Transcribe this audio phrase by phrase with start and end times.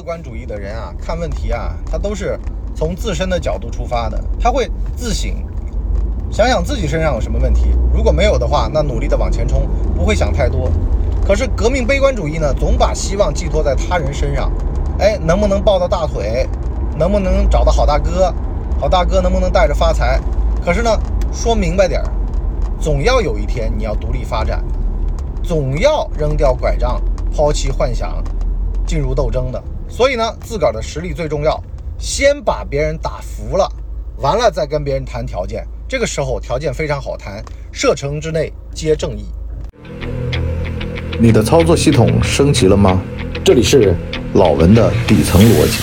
[0.00, 2.40] 乐观主义的人啊，看问题啊，他都是
[2.74, 5.30] 从自身的角度出发的，他会自省，
[6.30, 7.76] 想想自己身上有什么问题。
[7.92, 10.70] 如果没有的话，那努力的往前冲，不会想太多。
[11.22, 14.50] 可是革命悲观主义呢，总把希望寄托在他人身上，
[14.98, 16.48] 哎，能不能抱到大腿，
[16.98, 18.34] 能不能找到好大哥，
[18.80, 20.18] 好大哥能不能带着发财？
[20.64, 20.98] 可是呢，
[21.30, 22.08] 说明白点儿，
[22.80, 24.64] 总要有一天你要独立发展，
[25.42, 27.02] 总要扔掉拐杖，
[27.36, 28.24] 抛弃幻想。
[28.86, 31.60] 进入斗争的，所以呢，自个儿的实力最重要，
[31.98, 33.68] 先把别人打服了，
[34.18, 35.66] 完了再跟别人谈条件。
[35.88, 39.26] 这个时候条件非常好谈，射程之内皆正义。
[41.20, 43.02] 你的操作系统升级了吗？
[43.44, 43.96] 这里是
[44.34, 45.82] 老文的底层逻辑。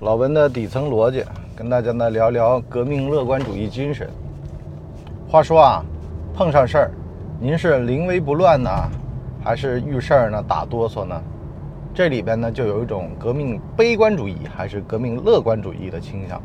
[0.00, 1.22] 老文的底层逻辑，
[1.54, 4.08] 跟大家呢聊聊革命乐观主义精神。
[5.28, 5.84] 话说啊，
[6.34, 6.90] 碰上事儿。
[7.38, 8.70] 您是临危不乱呢，
[9.46, 11.22] 还是遇事儿呢打哆嗦呢？
[11.94, 16.42] 这里边呢就有一种革命悲观主义，还是革命乐观主义的倾向。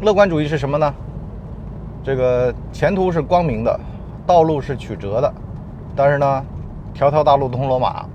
[0.00, 0.94] 乐观主义是什么呢？
[2.04, 3.80] 这个前途是光明的，
[4.24, 5.34] 道路是曲折的，
[5.96, 6.44] 但是呢，
[6.92, 8.06] 条条大路通罗马。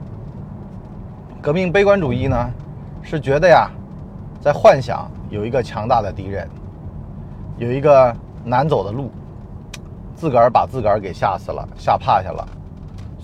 [1.41, 2.49] 革命悲观主义呢，
[3.01, 3.69] 是觉得呀，
[4.39, 6.47] 在幻想有一个强大的敌人，
[7.57, 9.11] 有一个难走的路。
[10.15, 12.47] 自个儿把自个儿给吓死了，吓趴下了，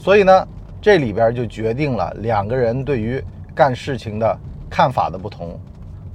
[0.05, 0.47] 所以呢，
[0.79, 3.19] 这里边就决定了两个人对于
[3.55, 4.37] 干事情的
[4.69, 5.59] 看法的不同，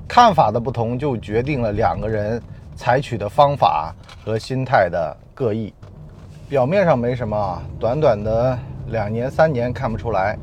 [0.06, 2.40] 看法的不同就决定了两个人
[2.76, 3.92] 采取的方法
[4.24, 5.74] 和心态的各异。
[6.48, 8.56] 表面上没什么，短短的
[8.90, 10.38] 两年三年看不出来，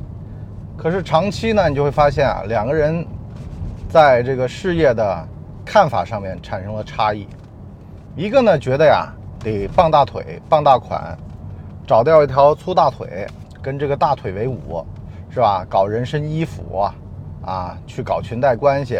[0.75, 3.07] 可是长期呢，你就会发现啊，两个人
[3.87, 5.25] 在这个事业的
[5.63, 7.25] 看法上面产生了差异。
[8.13, 9.07] 一个呢，觉得呀。
[9.39, 11.15] 得傍大腿、傍大款，
[11.87, 13.25] 找掉一条粗大腿，
[13.61, 14.85] 跟这个大腿为伍，
[15.29, 15.65] 是吧？
[15.69, 16.85] 搞人身衣服
[17.45, 18.99] 啊，去搞裙带关系，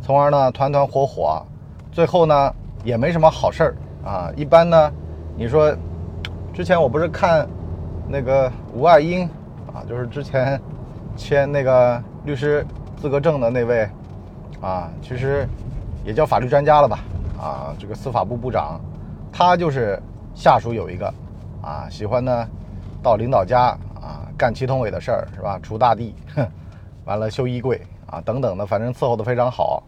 [0.00, 1.44] 从而呢团团伙伙，
[1.90, 2.54] 最后呢
[2.84, 4.30] 也没什么好事儿啊。
[4.36, 4.92] 一般呢，
[5.36, 5.74] 你说，
[6.52, 7.48] 之前我不是看
[8.06, 9.28] 那个吴爱英
[9.74, 10.60] 啊，就是之前
[11.16, 12.64] 签那个律师
[12.96, 13.90] 资格证的那位
[14.60, 15.48] 啊，其实
[16.04, 17.00] 也叫法律专家了吧？
[17.36, 18.80] 啊，这个司法部部长。
[19.32, 20.00] 他就是
[20.34, 21.12] 下属有一个，
[21.62, 22.48] 啊，喜欢呢，
[23.02, 25.60] 到领导家啊干祁同伟的事儿是吧？
[25.62, 26.46] 锄大地，哼
[27.04, 29.82] 完了修衣柜啊等等的，反正伺候的非常好，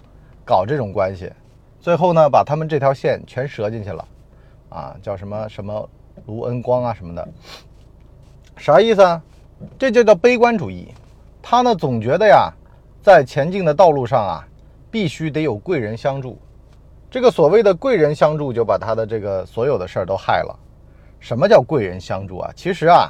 [0.44, 1.32] 搞这种关系，
[1.80, 4.04] 最后呢把他们这条线全折进去了，
[4.68, 5.88] 啊，叫什么什么
[6.26, 7.26] 卢恩光啊什么的，
[8.56, 9.22] 啥意思啊？
[9.78, 10.88] 这就叫悲观主义。
[11.40, 12.52] 他呢总觉得呀，
[13.02, 14.46] 在前进的道路上啊，
[14.90, 16.38] 必须得有贵人相助。
[17.10, 20.58] 这个所谓的贵人相助，就把他的这个所有的事儿都害了。
[21.22, 22.50] 什么叫贵人相助啊？
[22.56, 23.08] 其实啊，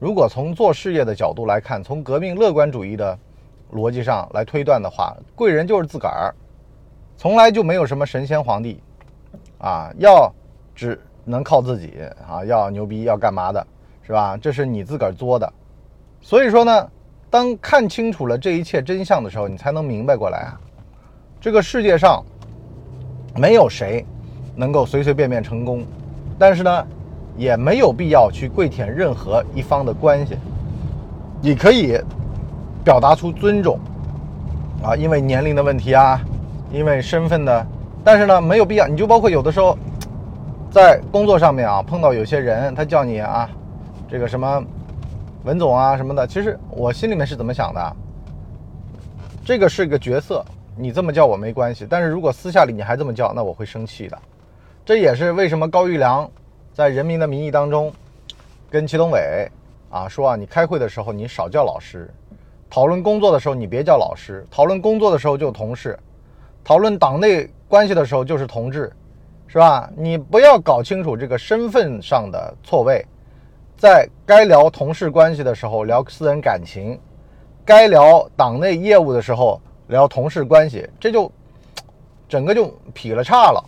[0.00, 3.16] 如果从做事业的角度来看，从革命乐观主义的
[3.72, 6.34] 逻辑上来推断的话，贵人就是自个儿，
[7.16, 8.82] 从来就没有什么神仙皇帝
[9.58, 10.30] 啊，要
[10.74, 11.94] 只能靠自己
[12.28, 13.64] 啊，要牛逼要干嘛的，
[14.02, 14.36] 是吧？
[14.36, 15.50] 这是你自个儿作的。
[16.20, 16.90] 所以说呢，
[17.30, 20.60] 当看清楚了这一切真相的时候，你才能明白过来啊，
[21.40, 22.22] 这个世界上。
[23.38, 24.02] 没有谁
[24.54, 25.84] 能够随随便便成功，
[26.38, 26.86] 但是呢，
[27.36, 30.36] 也没有必要去跪舔任何一方的关系。
[31.40, 32.00] 你可以
[32.82, 33.78] 表达出尊重
[34.82, 36.20] 啊，因为年龄的问题啊，
[36.72, 37.66] 因为身份的，
[38.02, 38.86] 但是呢，没有必要。
[38.86, 39.76] 你就包括有的时候
[40.70, 43.48] 在工作上面啊，碰到有些人，他叫你啊，
[44.08, 44.62] 这个什么
[45.44, 47.96] 文总啊什么的，其实我心里面是怎么想的？
[49.44, 50.44] 这个是个角色。
[50.78, 54.18] 你这么叫我没关系，但是如果私下里你还这么叫，那我会生气的。
[54.84, 56.30] 这也是为什么高育良
[56.76, 57.90] 在《人民的名义》当中
[58.68, 59.50] 跟祁同伟
[59.88, 62.12] 啊说啊，你开会的时候你少叫老师，
[62.68, 65.98] 讨论工作的时候你别叫老师，讨论工作的时候就同事，
[66.62, 68.92] 讨论党内关系的时候就是同志，
[69.46, 69.90] 是吧？
[69.96, 73.02] 你不要搞清楚这个身份上的错位，
[73.78, 77.00] 在该聊同事关系的时候聊私人感情，
[77.64, 79.58] 该聊党内业务的时候。
[79.86, 81.30] 聊同事关系，这就
[82.28, 83.64] 整个就劈了叉了，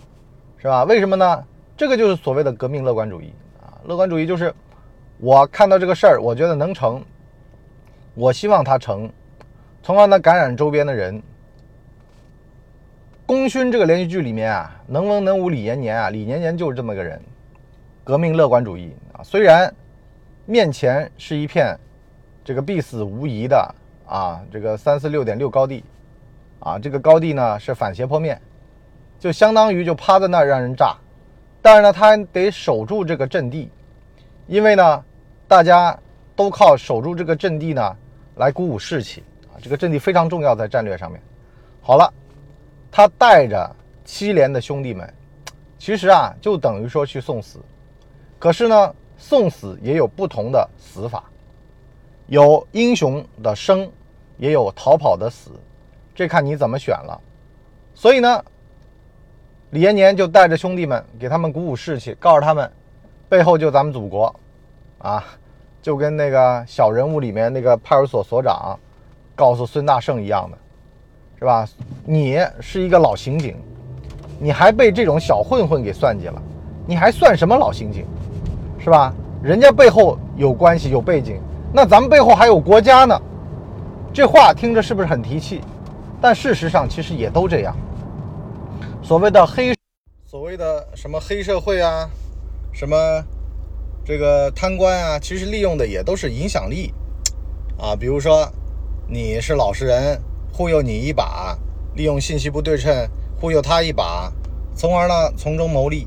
[0.58, 0.82] 是吧？
[0.84, 1.44] 为什么呢？
[1.78, 3.32] 这个就是所谓的革命乐观主义
[3.62, 3.78] 啊！
[3.84, 4.52] 乐观主义就是
[5.18, 7.00] 我看到这个事儿，我觉得能成，
[8.14, 9.08] 我希望它成，
[9.80, 11.22] 从而呢感染周边的人。
[13.24, 17.22] 功勋这个连续剧里面啊，能文能武李延年啊，李延年就是这么个人，
[18.02, 19.22] 革命乐观主义啊。
[19.22, 19.72] 虽然
[20.46, 21.78] 面前是一片
[22.44, 23.74] 这个必死无疑的
[24.04, 25.84] 啊，这个三四六点六高地。
[26.58, 28.40] 啊，这个高地呢是反斜坡面，
[29.20, 30.96] 就相当于就趴在那儿让人炸，
[31.60, 33.70] 但是呢他得守住这个阵地，
[34.46, 35.04] 因为呢
[35.46, 35.98] 大家
[36.36, 37.96] 都靠守住这个阵地呢
[38.36, 39.22] 来鼓舞士气
[39.52, 41.20] 啊，这个阵地非常重要，在战略上面。
[41.82, 42.12] 好了，
[42.90, 43.74] 他带着
[44.04, 45.12] 七连的兄弟们，
[45.78, 47.58] 其实啊就等于说去送死，
[48.38, 51.24] 可是呢送死也有不同的死法，
[52.26, 53.90] 有英雄的生，
[54.36, 55.50] 也有逃跑的死，
[56.14, 57.20] 这看你怎么选了。
[57.94, 58.44] 所以呢。
[59.70, 62.70] 李延年就带着兄弟们给他们鼓舞士气，告诉他们，
[63.28, 64.34] 背后就咱们祖国，
[64.96, 65.22] 啊，
[65.82, 68.78] 就跟那个小人物里面那个派出所所长
[69.36, 70.56] 告诉孙大圣一样的，
[71.38, 71.68] 是吧？
[72.06, 73.54] 你是一个老刑警，
[74.38, 76.42] 你还被这种小混混给算计了，
[76.86, 78.06] 你还算什么老刑警，
[78.78, 79.12] 是吧？
[79.42, 81.38] 人家背后有关系有背景，
[81.74, 83.20] 那咱们背后还有国家呢。
[84.14, 85.60] 这话听着是不是很提气？
[86.22, 87.76] 但事实上其实也都这样。
[89.02, 89.74] 所谓的黑，
[90.26, 92.10] 所谓的什么黑社会啊，
[92.72, 93.24] 什么
[94.04, 96.92] 这个贪官啊，其实利用的也都是影响力
[97.78, 97.96] 啊。
[97.96, 98.46] 比如说
[99.08, 100.20] 你是老实人，
[100.52, 101.56] 忽悠你一把，
[101.94, 103.08] 利用信息不对称
[103.40, 104.30] 忽悠他一把，
[104.74, 106.06] 从而呢从中牟利。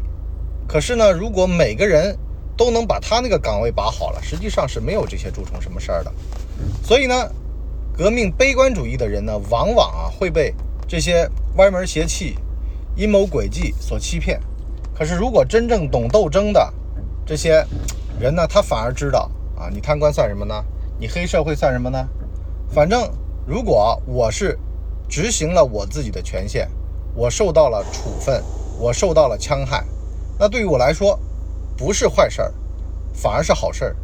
[0.67, 2.15] 可是呢，如果每个人
[2.55, 6.13] 都能把他那个岗位把好了，实际上是没有这些蛀虫什么事儿的。
[6.83, 7.15] 所以呢，
[7.97, 10.53] 革命悲观主义的人呢，往往啊会被
[10.87, 12.37] 这些歪门邪气。
[13.01, 14.39] 阴谋诡计所欺骗，
[14.93, 16.71] 可是如果真正懂斗争的
[17.25, 17.65] 这些
[18.19, 19.21] 人呢，他反而知道
[19.57, 20.63] 啊，你贪官算什么呢？
[20.99, 22.07] 你黑社会算什么呢？
[22.69, 23.11] 反正
[23.47, 24.55] 如果我是
[25.09, 26.69] 执行了我自己的权限，
[27.15, 28.43] 我受到了处分，
[28.77, 29.83] 我受到了戕害，
[30.37, 31.19] 那对于我来说
[31.75, 32.53] 不是坏事儿，
[33.15, 33.95] 反而是好事儿。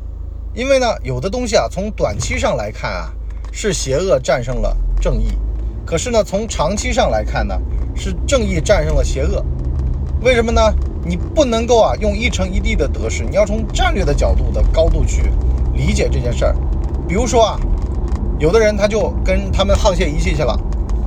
[0.56, 3.14] 因为呢，有的东西啊，从短期上来看啊，
[3.52, 5.38] 是邪恶战胜了正义，
[5.88, 7.58] 可是呢，从长期上来看呢？
[7.96, 9.44] 是正义战胜了邪恶，
[10.22, 10.62] 为什么呢？
[11.04, 15.32] 你不能够啊用一城一地的得失，你要从战略的角度的高度去
[15.74, 16.56] 理解这件事儿。
[17.08, 17.60] 比如说啊，
[18.38, 20.54] 有的人他就跟他们沆瀣一气去了，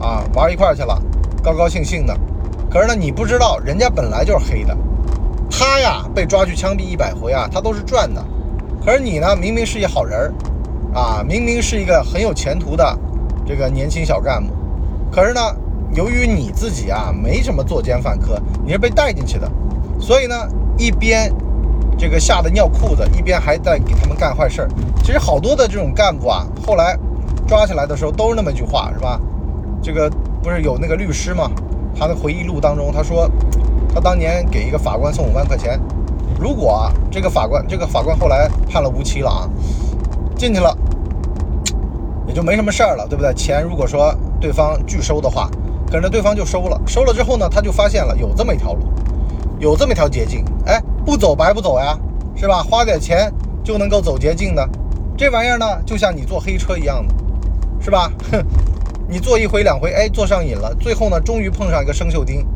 [0.00, 1.00] 啊玩一块去了，
[1.44, 2.18] 高高兴兴的。
[2.68, 4.76] 可是呢，你不知道人家本来就是黑的，
[5.50, 8.24] 他呀被抓去枪毙一百回啊，他都是赚的。
[8.84, 10.34] 可是你呢，明明是一好人儿，
[10.92, 12.98] 啊明明是一个很有前途的
[13.46, 14.52] 这个年轻小干部，
[15.10, 15.40] 可是呢。
[15.92, 19.50] 由于你自己啊没什么作奸犯科，你是被带进去的，
[19.98, 20.36] 所以呢，
[20.78, 21.28] 一边
[21.98, 24.68] 这个吓得尿裤子，一边还在给他们干坏事儿。
[25.02, 26.96] 其实好多的这种干部啊，后来
[27.44, 29.20] 抓起来的时候都是那么一句话，是吧？
[29.82, 30.08] 这个
[30.40, 31.50] 不是有那个律师吗？
[31.98, 33.28] 他的回忆录当中他说，
[33.92, 35.76] 他当年给一个法官送五万块钱，
[36.38, 39.50] 如果这个法官这个法官后来判了无期了啊，
[40.36, 40.72] 进去了
[42.30, 43.34] 也就没什么事儿了，对不对？
[43.34, 45.50] 钱如果说对方拒收的话。
[45.90, 48.84] 可能对方就收了，收了之后呢，他就发现了有这么一条路，
[49.58, 51.98] 有这么一条捷径，哎，不走白不走呀，
[52.36, 52.62] 是吧？
[52.62, 53.28] 花点钱
[53.64, 54.64] 就能够走捷径的，
[55.18, 57.12] 这玩意儿呢，就像你坐黑车一样的，
[57.80, 58.08] 是吧？
[58.30, 58.40] 哼，
[59.08, 62.46] 你坐一回两回，哎，坐上瘾了，最后呢，终于碰上一个生锈钉，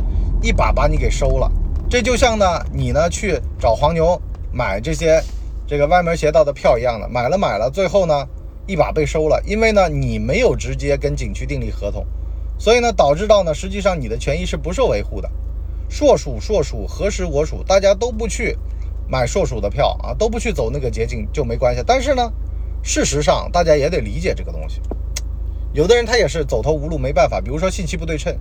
[0.40, 1.50] 一把把你给收了。
[1.90, 4.16] 这就像呢，你呢去找黄牛
[4.52, 5.20] 买这些
[5.66, 8.24] 这个歪门邪道的票一样的，买了买了，最后呢，
[8.66, 12.06] 一把被收了，因为呢，你没有直接跟景区订立合同。
[12.58, 15.30] 所以呢，导致到呢，实际上你的权益是不受维护的。
[15.88, 18.56] 硕鼠硕鼠，何时我鼠，大家都不去
[19.08, 21.82] 买硕鼠的票啊，都不去走那个捷径就没关系。
[21.86, 22.32] 但是呢，
[22.82, 24.80] 事实上大家也得理解这个东西。
[25.72, 27.40] 有的人他也是走投无路，没办法。
[27.40, 28.32] 比如说信息不对称，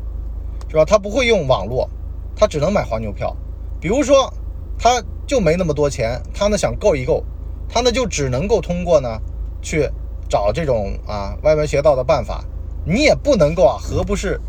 [0.70, 0.86] 是吧？
[0.86, 1.90] 他不会用网络，
[2.36, 3.36] 他只能买黄牛票。
[3.82, 4.32] 比如说，
[4.78, 7.24] 他就没那么多钱，他呢想够一够，
[7.68, 9.20] 他呢就只能够通过呢
[9.62, 9.90] 去
[10.30, 12.44] 找这种啊歪门邪道的办法。
[12.86, 14.40] 你也不能够啊，何不是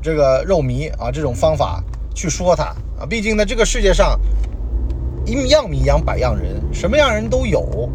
[0.00, 1.10] 这个肉糜啊？
[1.12, 1.82] 这种方法
[2.14, 2.64] 去说他
[2.98, 3.04] 啊？
[3.08, 4.18] 毕竟呢，这个世界上
[5.26, 7.90] 一样米养百样人，什么样人都有，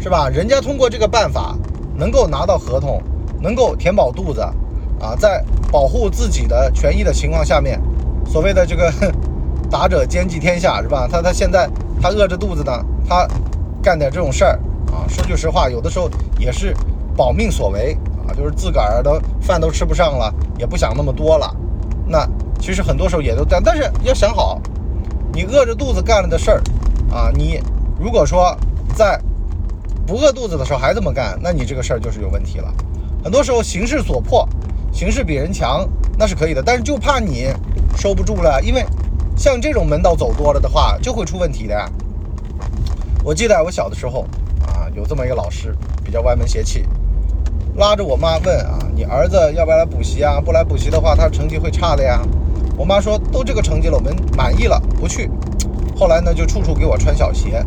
[0.00, 0.28] 是吧？
[0.28, 1.56] 人家通过这个办法
[1.96, 3.00] 能够拿到合同，
[3.40, 4.40] 能够填饱肚子
[5.00, 7.80] 啊，在保护自己的权益的情况下面，
[8.26, 8.92] 所谓的这个
[9.70, 11.08] “达者兼济天下”，是吧？
[11.08, 11.70] 他他现在
[12.02, 12.72] 他饿着肚子呢，
[13.08, 13.28] 他
[13.80, 14.58] 干点这种事儿
[14.92, 16.74] 啊，说句实话，有的时候也是
[17.16, 17.96] 保命所为。
[18.28, 21.48] 啊，就是自个儿的饭都吃不上了，也不想那么多了。
[22.08, 22.28] 那
[22.58, 24.60] 其实很多时候也都这样，但是要想好，
[25.32, 26.62] 你饿着肚子干了的事儿
[27.08, 27.60] 啊，你
[28.00, 28.52] 如果说
[28.96, 29.16] 在
[30.04, 32.74] 不饿肚子的时候还这么干，那你这个事儿就是有问题了。
[33.22, 34.44] 很多时候形势所迫，
[34.92, 35.88] 形势比人强
[36.18, 37.46] 那是可以的，但是就怕你
[37.96, 38.84] 收不住了，因为
[39.36, 41.74] 像这种门道走多了的话，就会出问题的。
[41.74, 41.88] 呀。
[43.22, 44.24] 我记得我小的时候，
[44.96, 46.86] 有这么一个老师，比较歪门邪气。
[47.76, 50.40] 拉着我妈问啊，你儿子要不要来补习啊？
[50.40, 52.22] 不来补习的话，他成绩会差的呀。
[52.78, 55.30] 我妈说都这个成绩了，我们满意了，不去。
[55.94, 57.62] 后来呢，就处处给我穿小鞋。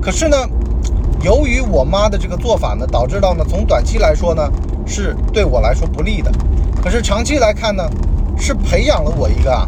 [0.00, 0.36] 可是呢，
[1.22, 4.48] 由于我妈的这个做法呢，导致到呢，从短期来说呢，
[4.86, 6.30] 是对我来说不利的。
[6.80, 7.82] 可是长期来看呢，
[8.38, 9.66] 是培养了我一个啊，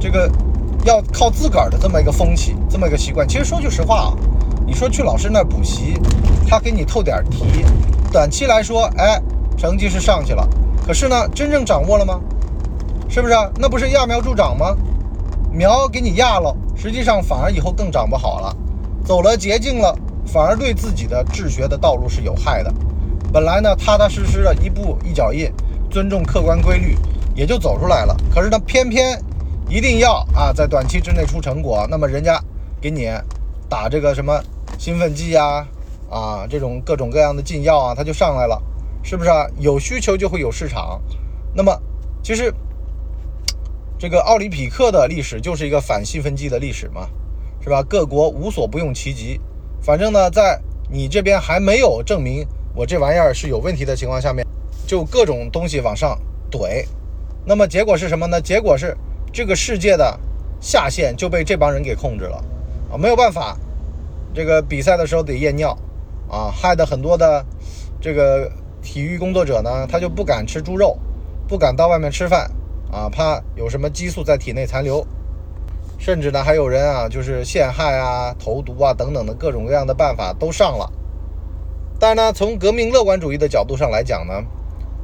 [0.00, 0.28] 这个
[0.84, 3.28] 要靠自个儿的这么一个风气，这么一个习惯。
[3.28, 4.12] 其实说句实话啊，
[4.70, 6.00] 你说去老师那补习，
[6.46, 7.64] 他给你透点题，
[8.12, 9.20] 短期来说，哎，
[9.58, 10.48] 成绩是上去了。
[10.86, 12.20] 可是呢，真正掌握了吗？
[13.08, 13.34] 是不是？
[13.58, 14.76] 那不是揠苗助长吗？
[15.50, 18.56] 苗给你压了，实际上反而以后更长不好了，
[19.04, 19.92] 走了捷径了。
[20.24, 22.72] 反而对自己的治学的道路是有害的。
[23.32, 25.50] 本来呢，踏踏实实的一步一脚印，
[25.90, 26.96] 尊重客观规律，
[27.34, 28.16] 也就走出来了。
[28.32, 29.20] 可是呢，偏偏
[29.68, 32.40] 一定要啊，在短期之内出成果，那么人家
[32.80, 33.10] 给你
[33.68, 34.40] 打这个什么
[34.80, 35.68] 兴奋剂啊，
[36.08, 38.62] 啊，这种各种各样的禁药啊，它就上来了，
[39.02, 39.46] 是不是啊？
[39.58, 40.98] 有需求就会有市场。
[41.54, 41.78] 那么，
[42.22, 42.50] 其实
[43.98, 47.06] 这个奥林匹克的历史就是一个反兴奋剂的历史嘛，
[47.62, 47.82] 是吧？
[47.82, 49.38] 各国无所不用其极。
[49.82, 50.58] 反正呢，在
[50.90, 54.46] 你这边还没有证明我这玩意儿是有问题的情况下面，
[54.86, 56.18] 就各种东西往上
[56.50, 56.86] 怼，
[57.44, 58.40] 那么结果是什么呢？
[58.40, 58.96] 结果是
[59.30, 60.18] 这个世界的
[60.58, 62.42] 下限就被这帮人给控制了
[62.90, 62.96] 啊！
[62.96, 63.58] 没有办法，
[64.32, 65.76] 这个比赛的时候得验尿
[66.28, 67.44] 啊，害得很多的
[68.00, 70.98] 这个体育工作者呢，他就不敢吃猪肉，
[71.48, 72.50] 不敢到外面吃饭
[72.92, 75.06] 啊，怕有什么激素在体内残留。
[75.98, 80.90] 甚至呢，还有人啊，就是陷害啊、投毒啊等等的各种各样的办法都上了。
[81.98, 84.32] 但是呢，从革命乐观主义的角度上来讲呢，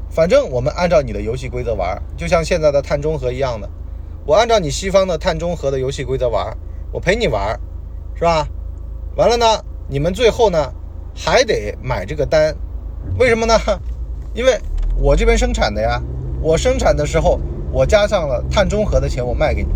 [0.09, 3.68] 反正我们按照你的游戏规则玩，就像现在的碳中和一样的，
[4.25, 6.56] 我按照你西方的碳中和的游戏规则玩，
[6.92, 7.61] 我陪你玩，
[8.14, 8.49] 是吧？
[9.16, 9.46] 完了呢，
[9.88, 10.70] 你们最后呢
[11.14, 12.54] 还得买这个单，
[13.18, 13.58] 为什么呢？
[14.35, 14.61] 因为
[14.94, 15.99] 我这边生产的呀，
[16.42, 17.40] 我生产的时候
[17.73, 19.70] 我加上了碳中和的钱，我卖给你。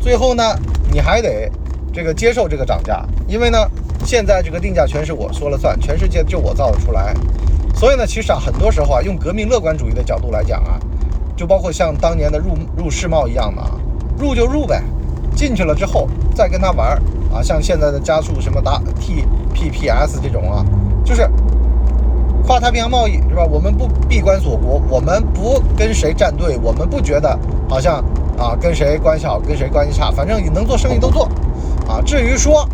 [0.00, 0.44] 最后呢，
[0.92, 1.50] 你还得
[1.92, 3.58] 这个接受这个涨价，因为呢，
[4.04, 7.12] 现在这个定价全是我说了算，全世界就我造得出来。
[7.74, 10.78] 所以呢，其实啊，很多时候啊，用革命乐观主义的角度来讲啊，
[11.36, 13.72] 就包括像当年的入入世贸一样的啊，
[14.16, 14.84] 入就入呗，
[15.34, 16.96] 进去了之后再跟他玩
[17.32, 20.64] 啊，像现在的加速什么达 TPPS 这种啊，
[21.04, 21.28] 就是
[22.46, 23.44] 跨太平洋贸易是吧？
[23.44, 28.04] 我们不闭关锁国，我们不跟谁站队，我们不觉得好像。
[28.38, 31.24] 啊，跟谁关系好，跟谁关系差，反正你能做生意都做，
[31.88, 32.64] 啊，至于说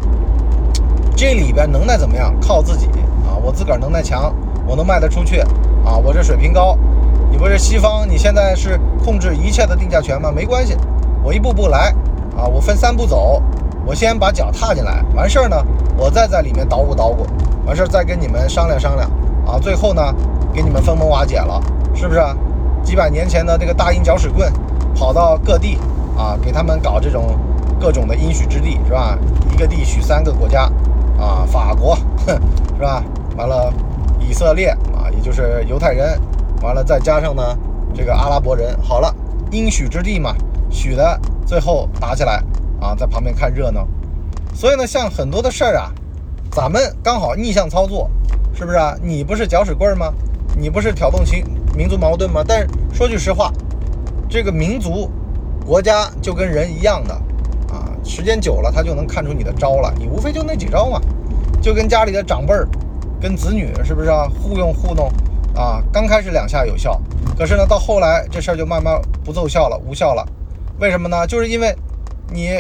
[1.17, 2.87] 这里边能耐怎么样，靠自己
[3.27, 4.31] 啊，我自个儿能耐强，
[4.67, 5.39] 我能卖得出去，
[5.83, 6.77] 啊，我这水平高，
[7.31, 10.31] 你不是西方，你现在是控制一切的定价权吗？
[10.31, 10.77] 没关系，
[11.23, 11.95] 我一步步来，
[12.37, 13.43] 啊，我分三步走，
[13.87, 15.57] 我先把脚踏进来，完事儿呢，
[15.97, 17.27] 我再在里面捣鼓捣鼓，
[17.67, 19.11] 完事儿再跟你们商量商量，
[19.47, 20.03] 啊，最后呢，
[20.53, 21.61] 给你们分崩瓦解了，
[21.95, 22.21] 是不是？
[22.83, 24.53] 几百年前的这个大英搅屎棍。
[24.97, 25.77] 跑到各地
[26.17, 27.37] 啊，给他们搞这种
[27.81, 29.19] 各种的应许之地，是吧？
[29.53, 30.71] 一个地许三个国家
[31.19, 32.41] 啊，法国，哼，
[32.79, 33.03] 是吧？
[33.37, 33.73] 完了，
[34.21, 36.17] 以色列啊，也就是犹太人，
[36.63, 37.43] 完了再加上呢
[37.93, 39.13] 这个阿拉伯人，好了，
[39.51, 40.33] 应许之地嘛，
[40.71, 42.41] 许的最后打起来
[42.85, 43.89] 啊，在旁边看热闹。
[44.55, 45.91] 所以呢，像很多的事儿啊，
[46.51, 48.11] 咱们刚好逆向操作，
[48.55, 48.95] 是不是啊？
[49.03, 50.13] 你不是搅屎棍吗？
[50.57, 52.45] 你不是挑动情民族矛盾吗？
[52.47, 53.51] 但是说句实话。
[54.29, 55.09] 这个民族、
[55.65, 57.15] 国家就跟人一样的
[57.73, 59.93] 啊，时间久了他就能看出你的招了。
[59.97, 61.01] 你无非就那几招嘛，
[61.63, 62.69] 就跟家里的长辈儿、
[63.21, 64.29] 跟子女是不是啊？
[64.43, 65.09] 互用糊弄
[65.55, 67.01] 啊，刚开始两下有效，
[67.39, 70.27] 可是呢，到后来这事儿就慢慢不奏效了，无效了。
[70.81, 71.25] 为什么呢？
[71.27, 71.73] 就是因为
[72.35, 72.51] 你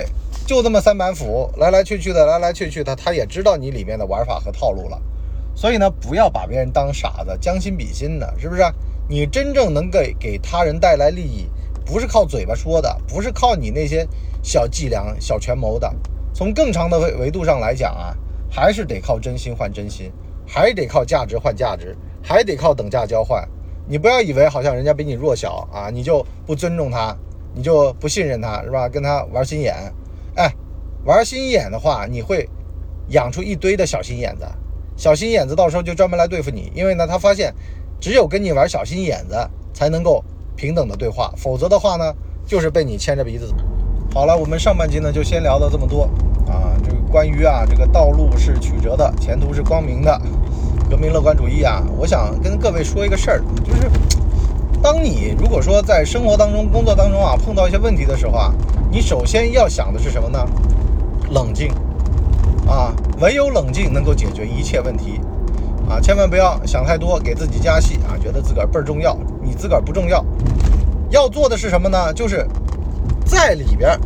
[0.46, 5.02] 就这么三板斧，来来去去的，来来去去的，他也知道你里面的玩法和套路了。
[5.52, 8.62] 所以呢，不要把别人当傻子，将心比心的，是不是？
[9.08, 11.48] 你真正能给给他人带来利益。
[11.84, 14.08] 不是靠嘴巴说的，不是靠你那些
[14.42, 15.92] 小伎俩、小权谋的。
[16.32, 18.16] 从更长的维维度上来讲啊，
[18.48, 20.10] 还是得靠真心换真心，
[20.46, 23.46] 还得靠价值换价值，还得靠等价交换。
[23.86, 27.14] 你不要以为好像人家比你弱小啊，你就不尊重他，
[27.54, 28.88] 你就不信任他，是吧？
[28.88, 29.74] 跟他玩心眼，
[30.36, 30.52] 哎，
[31.04, 32.48] 玩心眼的话，你会
[33.08, 34.44] 养出一堆的小心眼子。
[34.96, 37.54] 小心眼子到时候就专门来对付你，因为呢，他发现
[38.00, 39.36] 只有跟你玩小心眼子
[39.72, 40.22] 才能够。
[40.56, 42.14] 平等的对话，否则的话呢，
[42.46, 43.56] 就是被你牵着鼻子走。
[44.14, 46.04] 好了，我们上半集呢就先聊到这么多
[46.46, 46.78] 啊。
[46.80, 50.16] 这个关于啊这个道路是曲折的，前途是光明的，
[50.88, 53.90] 革命乐观主义啊，我想跟各位说一个事儿，就是
[54.84, 58.52] 当你如果说在生活当中、工作当中啊碰到一些问题的时候啊，
[58.90, 60.38] 你首先要想的是什么呢？
[61.30, 61.72] 冷静
[62.68, 65.18] 啊，唯有冷静能够解决一切问题。
[65.88, 68.12] 啊，千万不要想太多，给自己加戏啊！
[68.22, 70.22] 觉得自个儿倍儿重要，你自个儿不重要。
[71.08, 72.12] 要做的是什么呢？
[72.12, 72.46] 就是
[73.24, 73.98] 在里边，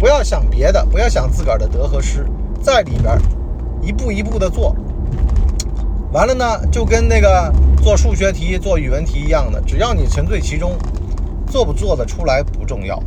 [0.00, 2.26] 不要想别的，不要想自个儿的得和失，
[2.60, 3.16] 在里边
[3.80, 4.74] 一步一步的做
[6.12, 7.52] 完了呢，就跟那个
[7.86, 10.76] 做数学题、做语文题一样的，只要你沉醉其中，
[11.46, 13.00] 做不做得出来不重要，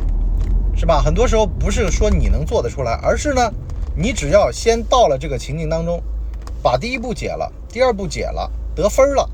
[0.74, 1.02] 是吧？
[1.02, 3.52] 很多时候不是说你能做得出来，而是呢，
[3.94, 6.02] 你只要先到了这个情境当中，
[6.62, 9.28] 把第一步解了，第二步解了，得分了，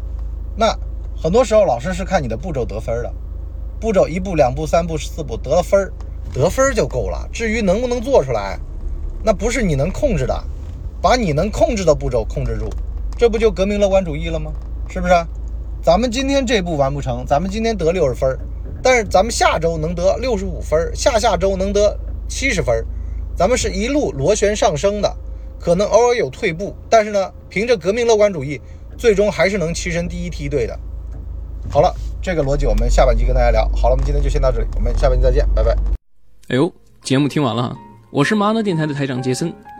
[0.56, 0.76] 那
[1.16, 3.12] 很多时候老师是看你的步骤得分的，
[3.78, 5.88] 步骤一步、两步、三步、四步得了分，
[6.34, 7.24] 得分就够了。
[7.32, 8.58] 至于能不能做出来，
[9.22, 10.42] 那不是你能控制的，
[11.00, 12.68] 把你能控制的步骤控制住，
[13.16, 14.50] 这不就革命乐观主义了吗？
[14.88, 15.14] 是不是？
[15.86, 18.36] 咱们今天这步完不成，咱们今天得六十分，
[18.82, 22.84] 但是咱们下周能得六十五分，下下周能得七十分，
[23.36, 25.16] 咱们是一路螺旋上升的，
[25.60, 28.60] 可能偶尔有退步，但是呢，凭着革命乐观主义，
[28.98, 30.76] 最终还是能跻身第一梯队的。
[31.70, 33.70] 好了，这个逻辑我们下半集跟大家聊。
[33.72, 35.70] 好了，我们今天就先到这里，我们下半集再见，拜拜。
[36.48, 36.68] 哎呦，
[37.04, 37.72] 节目听完了。
[38.10, 39.54] 我是麻辣电台的台长杰森，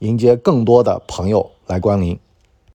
[0.00, 2.18] 迎接更多的朋友来光临。